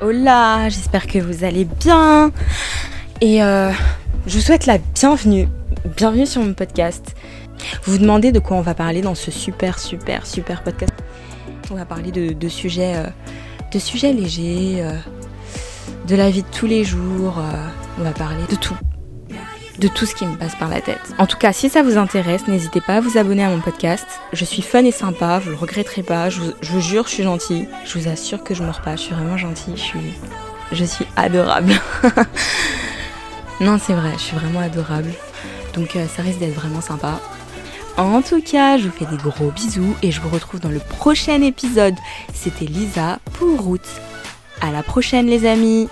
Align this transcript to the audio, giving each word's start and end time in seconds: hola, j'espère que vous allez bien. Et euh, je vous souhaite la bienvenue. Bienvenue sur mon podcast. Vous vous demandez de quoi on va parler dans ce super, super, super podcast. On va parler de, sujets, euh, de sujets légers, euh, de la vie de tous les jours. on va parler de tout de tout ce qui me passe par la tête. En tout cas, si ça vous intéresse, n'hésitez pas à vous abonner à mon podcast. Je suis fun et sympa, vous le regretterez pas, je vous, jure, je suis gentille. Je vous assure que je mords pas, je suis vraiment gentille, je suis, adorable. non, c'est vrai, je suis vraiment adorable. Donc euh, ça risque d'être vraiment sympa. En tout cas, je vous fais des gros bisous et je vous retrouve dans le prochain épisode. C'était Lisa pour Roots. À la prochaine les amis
hola, 0.00 0.68
j'espère 0.68 1.06
que 1.06 1.18
vous 1.18 1.44
allez 1.44 1.64
bien. 1.64 2.32
Et 3.20 3.42
euh, 3.42 3.70
je 4.26 4.36
vous 4.36 4.42
souhaite 4.42 4.66
la 4.66 4.78
bienvenue. 4.78 5.48
Bienvenue 5.96 6.26
sur 6.26 6.42
mon 6.42 6.54
podcast. 6.54 7.14
Vous 7.84 7.92
vous 7.92 7.98
demandez 7.98 8.32
de 8.32 8.38
quoi 8.38 8.56
on 8.56 8.62
va 8.62 8.74
parler 8.74 9.02
dans 9.02 9.14
ce 9.14 9.30
super, 9.30 9.78
super, 9.78 10.26
super 10.26 10.62
podcast. 10.62 10.94
On 11.70 11.74
va 11.74 11.84
parler 11.84 12.10
de, 12.10 12.48
sujets, 12.48 12.96
euh, 12.96 13.06
de 13.72 13.78
sujets 13.78 14.12
légers, 14.12 14.78
euh, 14.80 14.92
de 16.08 16.16
la 16.16 16.30
vie 16.30 16.42
de 16.42 16.48
tous 16.48 16.66
les 16.66 16.84
jours. 16.84 17.40
on 17.98 18.02
va 18.02 18.12
parler 18.12 18.42
de 18.50 18.56
tout 18.56 18.76
de 19.80 19.88
tout 19.88 20.04
ce 20.04 20.14
qui 20.14 20.26
me 20.26 20.36
passe 20.36 20.54
par 20.56 20.68
la 20.68 20.80
tête. 20.80 21.14
En 21.18 21.26
tout 21.26 21.38
cas, 21.38 21.52
si 21.52 21.70
ça 21.70 21.82
vous 21.82 21.96
intéresse, 21.96 22.46
n'hésitez 22.46 22.82
pas 22.82 22.96
à 22.96 23.00
vous 23.00 23.16
abonner 23.16 23.44
à 23.44 23.48
mon 23.48 23.60
podcast. 23.60 24.06
Je 24.32 24.44
suis 24.44 24.62
fun 24.62 24.84
et 24.84 24.92
sympa, 24.92 25.38
vous 25.38 25.50
le 25.50 25.56
regretterez 25.56 26.02
pas, 26.02 26.28
je 26.28 26.40
vous, 26.40 26.80
jure, 26.80 27.04
je 27.06 27.14
suis 27.14 27.22
gentille. 27.22 27.66
Je 27.86 27.98
vous 27.98 28.08
assure 28.08 28.44
que 28.44 28.54
je 28.54 28.62
mords 28.62 28.82
pas, 28.82 28.96
je 28.96 29.02
suis 29.02 29.14
vraiment 29.14 29.38
gentille, 29.38 29.74
je 30.72 30.84
suis, 30.84 31.06
adorable. 31.16 31.72
non, 33.60 33.78
c'est 33.82 33.94
vrai, 33.94 34.12
je 34.14 34.22
suis 34.22 34.36
vraiment 34.36 34.60
adorable. 34.60 35.12
Donc 35.74 35.96
euh, 35.96 36.06
ça 36.14 36.22
risque 36.22 36.40
d'être 36.40 36.54
vraiment 36.54 36.82
sympa. 36.82 37.18
En 37.96 38.22
tout 38.22 38.42
cas, 38.42 38.76
je 38.76 38.84
vous 38.86 38.92
fais 38.92 39.06
des 39.06 39.16
gros 39.16 39.50
bisous 39.50 39.96
et 40.02 40.12
je 40.12 40.20
vous 40.20 40.28
retrouve 40.28 40.60
dans 40.60 40.68
le 40.68 40.78
prochain 40.78 41.40
épisode. 41.42 41.96
C'était 42.34 42.66
Lisa 42.66 43.18
pour 43.32 43.60
Roots. 43.60 43.80
À 44.60 44.70
la 44.70 44.82
prochaine 44.82 45.26
les 45.26 45.46
amis 45.46 45.88